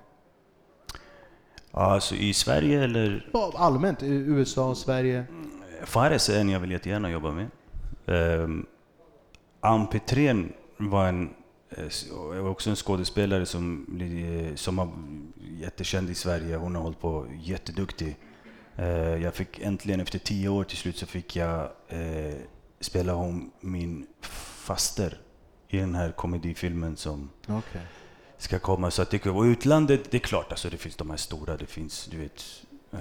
[1.73, 5.25] Ja, Alltså i Sverige eller Ja, allmänt, i USA, Sverige.
[5.85, 7.49] Fares är en jag vill jättegärna jobba med.
[8.41, 8.67] Um,
[9.61, 11.31] Ann Petrén var en,
[11.71, 14.89] eh, var också en skådespelare som, blir- som har
[15.61, 16.57] jättekänd i Sverige.
[16.57, 18.17] Hon har hållit på jätteduktig.
[18.77, 22.35] Eh, jag fick äntligen efter tio år till slut så fick jag eh,
[22.81, 24.07] spela hon min
[24.65, 25.19] faster
[25.69, 27.81] i den här komedifilmen som Okej.
[28.43, 28.91] Ska komma.
[28.91, 31.67] Så att det, och utlandet, det är klart, alltså det finns de här stora, det
[31.67, 32.45] finns, du vet,
[32.93, 33.01] eh,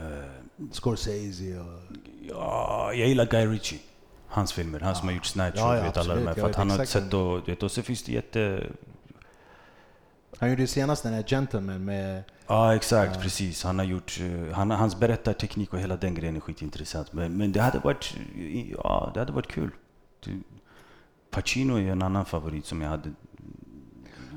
[0.71, 1.95] Scorsese och...
[2.30, 3.80] Ja, jag gillar Guy Ritchie.
[4.28, 6.34] Hans filmer, han som har gjort Snatch Ja, och ja, vet alla de här.
[6.34, 8.67] För att han har ett exakt sätt att, du vet, och så finns det jätte...
[10.39, 12.23] Han gjorde senast den här Gentleman med...
[12.47, 13.63] Ja, exakt, precis.
[13.63, 17.13] Han har gjort, eh, han, hans berättarteknik och hela den grejen är skitintressant.
[17.13, 18.15] Men, men det hade varit,
[18.84, 19.71] ja, det hade varit kul.
[21.30, 23.10] Pacino är en annan favorit som jag hade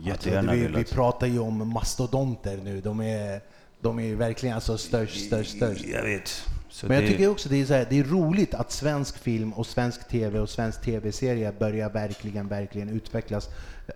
[0.06, 0.90] jättegärna vi, vi velat.
[0.90, 2.80] pratar ju om mastodonter nu.
[2.80, 3.40] De är,
[3.80, 5.84] de är verkligen alltså störst, störst, störst.
[5.86, 6.28] Jag vet.
[6.70, 9.18] Så Men jag det- tycker också det är, så här, det är roligt att svensk
[9.18, 13.48] film och svensk TV och svensk TV-serie börjar verkligen, verkligen utvecklas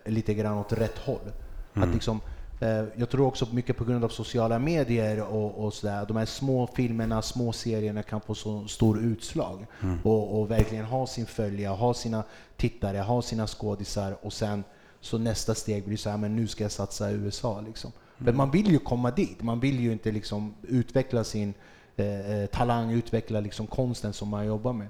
[0.05, 1.33] lite grann åt rätt håll.
[1.75, 2.21] Att liksom,
[2.61, 6.27] eh, jag tror också mycket på grund av sociala medier och, och sådär, de här
[6.27, 9.67] små filmerna, små serierna kan få så stor utslag.
[10.03, 12.23] Och, och verkligen ha sin följa, ha sina
[12.57, 14.65] tittare, ha sina skådisar och sen
[15.07, 17.61] så nästa steg blir så här, men nu ska jag satsa i USA.
[17.61, 17.93] Liksom.
[18.19, 19.43] Men man vill ju komma dit.
[19.43, 21.55] Man vill ju inte liksom utveckla sin
[21.97, 24.89] eh, eh, talang, utveckla liksom konsten som man jobbar med.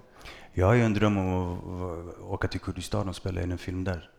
[0.53, 3.85] Jag har ju en dröm om att åka till Kurdistan och spela in en film
[3.85, 4.11] där.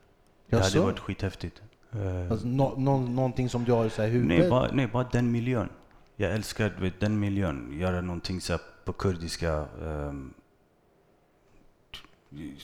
[0.50, 1.62] Det hade varit skithäftigt.
[1.92, 4.40] Eh, Alltså, nå, nå, någonting som du har i huvudet?
[4.40, 5.70] nej, bara, nej, bara den miljön.
[6.16, 7.80] Jag älskar vet, den miljön.
[7.80, 9.66] Göra någonting så på kurdiska.
[9.82, 10.34] Um,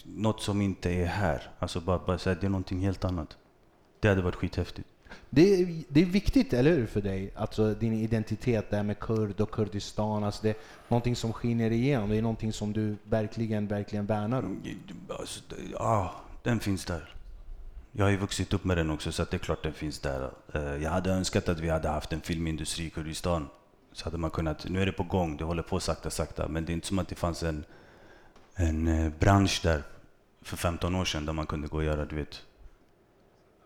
[0.05, 1.51] något som inte är här.
[1.59, 3.37] Alltså bara, bara här, det är någonting helt annat.
[3.99, 4.87] Det hade varit skithäftigt.
[5.29, 7.31] Det är, det är viktigt, eller hur, för dig?
[7.35, 10.23] Alltså din identitet där med kurd och Kurdistan.
[10.23, 10.55] Alltså det är
[10.87, 12.09] någonting som skiner igenom.
[12.09, 14.61] Det är någonting som du verkligen, verkligen värnar om.
[15.09, 17.15] Alltså, det- ja, den finns där.
[17.91, 19.99] Jag har ju vuxit upp med den också, så att det är klart den finns
[19.99, 20.31] där.
[20.53, 23.47] Eh, Jag hade önskat att vi hade haft en filmindustri i Kurdistan.
[23.93, 26.47] Så hade man kunnat, nu är det på gång, det håller på sakta, sakta.
[26.47, 27.65] Men det är inte som att det fanns en,
[28.55, 29.83] en eh, bransch där
[30.41, 32.41] för 15 år sedan där man kunde gå och göra, du vet.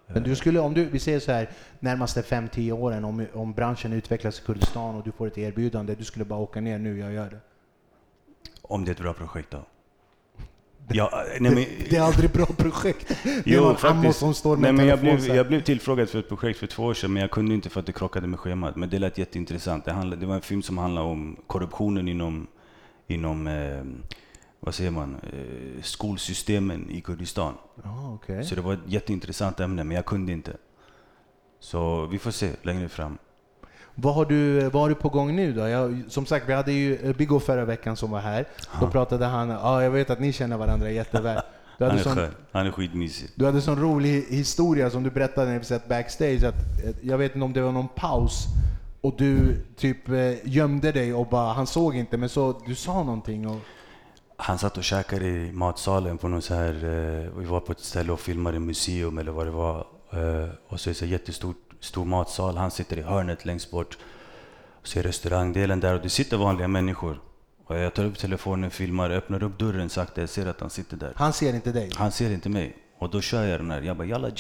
[0.08, 3.94] Men du skulle, om du, vi säger så här, närmaste 5-10 åren, om, om branschen
[3.94, 7.14] utvecklas i Kurdistan och du får ett erbjudande, du skulle bara åka ner nu, jag
[7.14, 7.40] gör det.
[8.62, 9.66] Om det är ett bra projekt då.
[10.90, 13.08] Ja, nej, men, Det är aldrig bra projekt.
[13.24, 14.20] Det Jo, faktiskt.
[14.20, 16.68] som står med Nej, en men jag, blev, jag blev tillfrågad för ett projekt för
[16.68, 18.76] två år sedan, men jag kunde inte för att det krockade med schemat.
[18.76, 19.86] Men det lät jätteintressant.
[19.86, 22.48] Det, handlade, det var en film som handlade om korruptionen inom,
[23.08, 23.84] inom eh,
[24.60, 27.54] vad säger man, eh, skolsystemen i Kurdistan.
[27.84, 28.44] Ja, okej.
[28.44, 30.52] Så det var ett jätteintressant ämne, men jag kunde inte.
[31.60, 33.18] Så vi får se längre fram.
[33.96, 35.68] Vad har, du, vad har du på gång nu då?
[35.68, 38.46] Jag, som sagt, vi hade ju eh, Biggo förra veckan som var här.
[38.80, 41.42] Då pratade han, ja jag vet att ni känner varandra jätteväl.
[41.78, 42.34] Du Han hade, är sån.
[42.52, 43.30] Han är skitmysig.
[43.36, 46.44] du hade sån rolig historia som du berättade när vi satt backstage.
[46.44, 48.46] Att, eh, jag vet inte om det var någon paus
[49.02, 53.04] och du typ eh, gömde dig och bara, han såg inte men så, du sa
[53.04, 53.48] någonting.
[53.48, 53.60] Och,
[54.40, 57.80] Han satt och käkade i matsalen på någon så här, eh, vi var på ett
[57.80, 59.88] ställe och filmade museum eller vad det var.
[60.12, 63.98] Eh, och så är det här jättestor stor matsal, han sitter i hörnet längst bort.
[64.82, 67.22] Och så är restaurangdelen där och det sitter vanliga människor.
[67.66, 70.98] Och jag tar upp telefonen, filmar, öppnar upp dörren sakta, jag ser att han sitter
[70.98, 71.14] där.
[71.16, 71.92] han ser inte dig.
[71.96, 72.78] Han ser inte mig.
[72.98, 74.32] Och då kör jag den här, jag bara jalla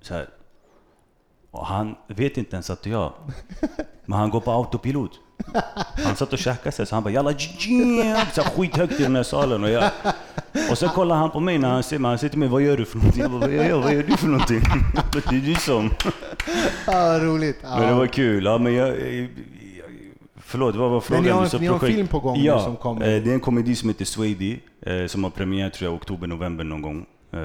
[0.00, 0.28] Så här.
[1.50, 3.12] Och han vet inte ens att det är jag.
[4.04, 5.20] Men han går på autopilot.
[6.04, 7.32] Han satt och käkade sig så han bara jalla
[8.32, 9.64] Så skithögt i den här salen.
[9.64, 9.90] Och, jag,
[10.70, 12.08] och sen kollar han på mig när han ser mig.
[12.08, 13.22] Han säger till mig, vad gör du för någonting?
[13.22, 13.78] Jag bara, vad gör jag?
[13.78, 14.60] Vad gör du för någonting?
[15.12, 15.90] Det är du som.
[16.86, 17.58] Ja, roligt.
[17.62, 17.78] Ja.
[17.78, 18.44] Men det var kul.
[18.44, 18.96] Ja, men jag,
[20.36, 21.24] förlåt, vad var frågan?
[21.24, 23.16] ni har- sa ni har en film på gång nu ja, som kommer.
[23.16, 26.26] eh, det är en komedi som heter Swady, eh, som har premiär tror jag oktober,
[26.26, 27.06] november någon gång.
[27.32, 27.40] Eh,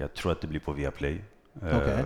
[0.00, 1.20] jag tror att det blir på Viaplay.
[1.62, 2.04] Eh, Okej.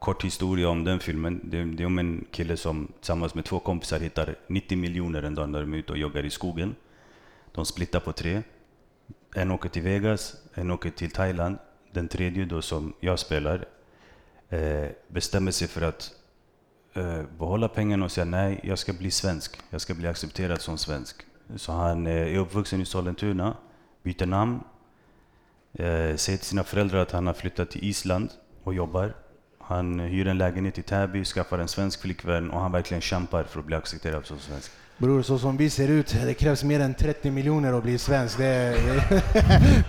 [0.00, 1.40] Kort historia om den filmen.
[1.44, 5.34] Det, det är om en kille som tillsammans med två kompisar hittar 90 miljoner en
[5.34, 6.74] dag när de är ute och joggar i skogen.
[7.52, 8.42] De splittar på tre.
[9.34, 11.58] En åker till Vegas, en åker till Thailand.
[11.92, 13.64] Den tredje då som jag spelar
[14.48, 16.12] eh, bestämmer sig för att
[16.94, 19.60] eh, behålla pengarna och säga nej, jag ska bli svensk.
[19.70, 21.16] Jag ska bli accepterad som svensk.
[21.56, 23.56] Så han eh, är uppvuxen i Sollentuna,
[24.02, 24.60] byter namn,
[25.72, 28.30] eh, säger till sina föräldrar att han har flyttat till Island
[28.62, 29.14] och jobbar.
[29.70, 33.60] Han hyr en lägenhet i Täby, skaffar en svensk flickvän och han verkligen kämpar för
[33.60, 34.70] att bli accepterad som svensk.
[34.98, 38.38] Bror, så som vi ser ut, det krävs mer än 30 miljoner att bli svensk.
[38.38, 38.74] Det är,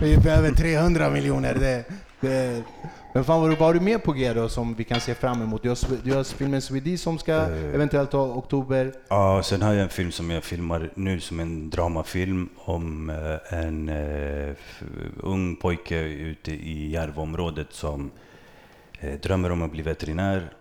[0.00, 1.54] vi behöver 300 miljoner.
[1.54, 1.84] Det,
[2.20, 2.62] det,
[3.14, 5.62] men fan, vad, har du mer på G då som vi kan se fram emot?
[5.62, 7.74] Du har, du har filmen Swedish som ska Eh.
[7.74, 8.92] eventuellt ha oktober.
[9.08, 13.58] Ja, sen har jag en film som jag filmar nu som en dramafilm om eh,
[13.58, 14.54] en eh,
[15.20, 18.10] ung pojke ute i Järvaområdet som
[19.02, 20.52] Eh, drömmer om att bli veterinär.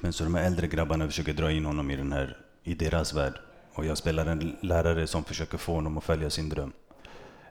[0.00, 3.14] Men så de här äldre grabbarna försöker dra in honom i, den här, i deras
[3.14, 3.34] värld.
[3.72, 6.72] Och jag spelar en lärare som försöker få honom att följa sin dröm.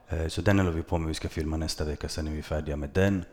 [0.08, 2.42] Eh, så den håller vi på med, vi ska filma nästa vecka, sen är vi
[2.42, 3.24] färdiga med den.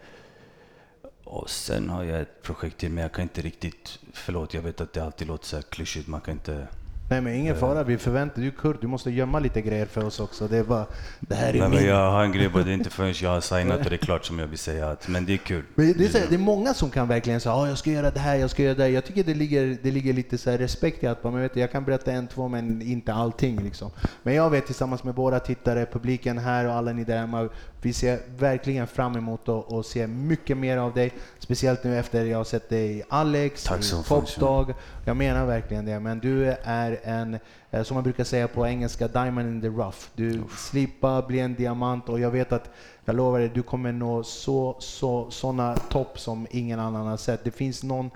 [1.24, 4.82] Och sen har jag ett projekt till, men jag kan inte riktigt, förlåt jag vet
[4.82, 6.68] att det alltid låter så här klyschigt, man kan inte
[7.10, 10.06] Nej men ingen fara, vi förväntar du är kurd, du måste gömma lite grejer för
[10.06, 10.48] oss också.
[10.48, 10.86] Det är bara,
[11.20, 11.80] det här är Nej, min...
[11.80, 13.98] men jag har en grej det, är inte förrän jag har signat och det är
[13.98, 15.64] klart som jag vill säga att, men det är kul.
[15.76, 18.12] Men det, är så det är många som kan verkligen säga att jag ska göra
[18.12, 18.90] det här, jag ska göra det här.
[18.90, 21.84] Jag tycker det ligger, det ligger lite så respekt i att man vet, jag kan
[21.84, 23.64] berätta en, två, men inte allting.
[23.64, 23.92] Liksom.
[24.24, 27.50] Men jag vet tillsammans med våra tittare, publiken här och alla ni där hemma,
[27.82, 31.14] vi ser verkligen fram emot att se mycket mer av dig.
[31.40, 34.04] Speciellt nu efter jag har sett dig i Alex, Tack i.
[34.08, 34.74] Popdog.
[35.06, 36.00] Jag menar verkligen det.
[36.00, 37.38] Men du är en,
[37.72, 39.98] eh, som man brukar säga på engelska, diamond in the rough.
[40.16, 42.70] Du slipar, bli en diamant och jag vet att
[43.06, 47.44] jag lovar dig, du kommer nå så, så, såna topp som ingen annan har sett.
[47.44, 48.10] Det finns någon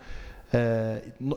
[0.52, 0.96] eh,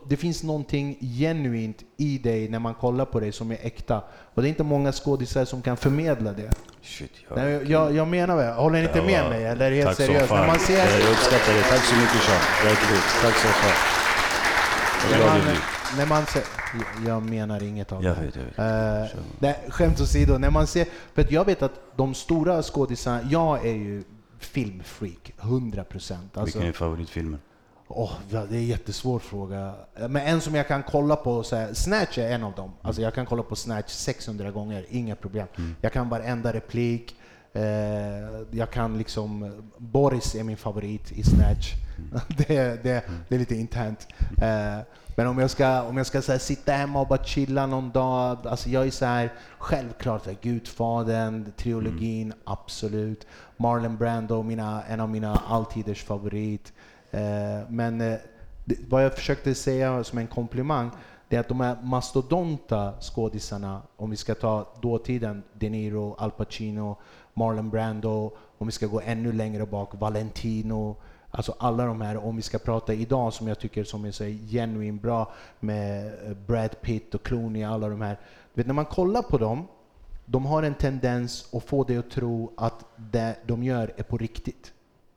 [0.08, 4.02] det finns någonting genuint i dig när man kollar på dig som är äkta.
[4.34, 6.50] Och det är inte många skådisar som kan förmedla det.
[6.82, 8.52] Shit, jag, Nej, jag, jag menar det.
[8.52, 9.44] Håller ni inte med var- mig?
[9.44, 10.30] Eller helt Tack seriöst?
[10.30, 11.00] När man ser...
[11.00, 11.62] Jag uppskattar det.
[11.62, 12.40] Tack så mycket Sean.
[13.22, 14.00] Tack så fan.
[15.10, 16.42] Jag är När när man ser,
[17.06, 18.22] jag- menar inget av Jag det.
[18.22, 18.56] vet, jag vet.
[18.56, 19.20] Kör.
[19.38, 20.86] nej, skämt åsido, när man ser...
[21.14, 24.04] För jag vet att de stora skådisarna, jag är ju
[24.38, 26.36] filmfreak, 100 procent.
[26.36, 27.40] Alltså, Vilken är favoritfilmen?
[27.88, 29.74] ja, det är en jättesvår fråga.
[29.94, 32.72] Men en som jag kan kolla på, så här, Snatch är en av dem.
[32.82, 35.46] Alltså jag kan kolla på Snatch 600 gånger, inga problem.
[35.80, 37.16] Jag kan varenda replik.
[37.52, 37.62] Eh,
[38.50, 41.72] jag kan liksom, Boris är min favorit i Snatch.
[42.28, 44.06] det, det, det är lite internt.
[44.42, 44.78] Eh,
[45.20, 48.46] men om jag ska, om jag ska här, sitta hemma och bara chilla någon dag,
[48.46, 53.26] alltså jag är så här, självklart så här, Gudfadern, trilogin, absolut.
[53.56, 56.72] Marlon Brando, mina, en av mina alltiders favorit.
[57.10, 57.20] Eh,
[57.68, 58.18] men eh,
[58.64, 60.90] det, vad jag försökte säga som en komplimang,
[61.28, 66.30] det är att de här mastodonta skådisarna, om vi ska ta dåtiden, De Niro, Al
[66.30, 66.96] Pacino,
[67.34, 70.96] Marlon Brando, om vi ska gå ännu längre bak, Valentino,
[71.30, 74.24] alltså alla de här, om vi ska prata idag som jag tycker som är så
[74.24, 78.18] genuint bra med eh, Brad Pitt och Clooney, alla de här.
[78.54, 79.68] Du vet, när man kollar på dem,
[80.26, 84.16] de har en tendens att få dig att tro att det de gör är på
[84.16, 84.72] riktigt.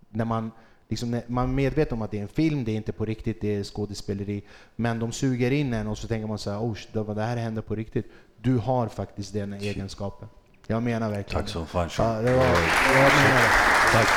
[0.09, 0.51] När man,
[0.89, 3.05] liksom, när man är medveten om att det är en film, det är inte på
[3.05, 4.43] riktigt, det är skådespeleri.
[4.75, 7.61] Men de suger in en och så tänker man så här, oh, det här händer
[7.61, 8.05] på riktigt.
[8.41, 10.27] Du har faktiskt den egenskapen.
[10.67, 11.89] Jag menar verkligen Tack så fan.
[11.97, 13.49] Ja, det var, jag menar det.
[13.91, 14.07] Tack.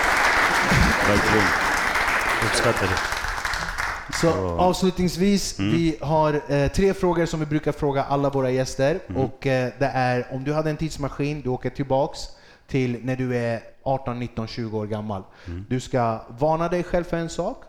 [1.09, 1.76] Verkligen.
[2.45, 2.99] Uppskattar det.
[4.21, 9.01] Så avslutningsvis, vi har eh, tre frågor som vi brukar fråga alla våra gäster.
[9.17, 12.19] Och eh, det är om du hade en tidsmaskin, du åker tillbaks
[12.67, 15.23] till när du är 18, 19, 20 år gammal.
[15.69, 17.65] Du ska varna dig själv för en sak,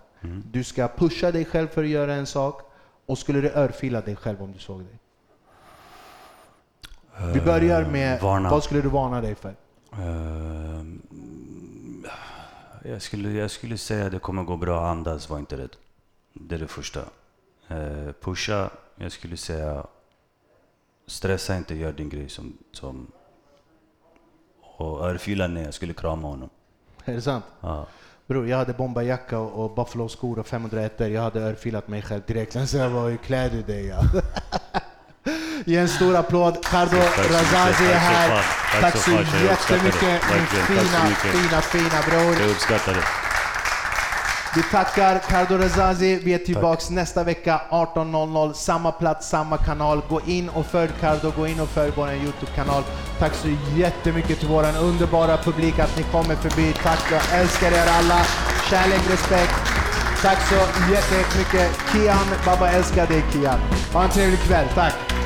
[0.52, 2.62] du ska pusha dig själv för att göra en sak
[3.06, 5.00] och skulle du örfila dig själv om du såg dig?
[7.34, 8.50] Vi börjar med, varna.
[8.50, 9.56] vad skulle du varna dig för?
[9.94, 11.02] Ehm,
[12.90, 15.76] jag, skulle, jag skulle säga det kommer gå bra, andas, var inte rädd.
[16.34, 17.00] Det är det första.
[17.68, 19.86] Eh, pusha, jag skulle säga
[21.08, 22.58] stressa inte, gör din grej som...
[22.72, 23.12] som
[24.80, 26.50] och örfila nej, jag skulle krama honom.
[27.06, 27.46] Är det sant?
[27.62, 27.88] Ja.
[28.28, 32.54] Bror, jag hade bombarjacka och, och Buffalo-skor och 501 Jag hade örfilat mig själv direkt.
[32.54, 33.86] Sen så jag var hur klär du dig?
[33.86, 34.02] Ja.
[35.68, 36.66] Ge en stor applåd.
[36.66, 37.22] Cardo så.
[37.22, 38.44] Razazi är Tack så här.
[38.72, 39.46] Tack Tack så så uppskattar det.
[39.46, 42.36] jättemycket min tack så fina, fina, fina bror.
[42.42, 43.04] Jag uppskattar det.
[44.56, 46.20] Vi tackar Cardo Razazi.
[46.24, 48.54] Vi är tillbaks nästa vecka 18.00.
[48.54, 50.02] Samma plats, samma kanal.
[50.10, 51.32] Gå in och följ Cardo.
[51.38, 52.84] Gå in och följ vår YouTube-kanal.
[53.20, 56.74] Tack så jättemycket till vår underbara publik att ni kommer förbi.
[56.84, 58.22] Tack, jag älskar er alla.
[58.70, 59.56] Kärlek, respekt.
[60.22, 60.56] Tack så
[60.94, 61.80] jättemycket.
[61.92, 63.60] Kian, Baba älskar dig Kian.
[63.94, 64.68] Ha en trevlig kväll.
[64.76, 65.17] Tack.